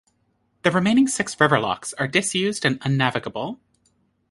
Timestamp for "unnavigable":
2.81-3.59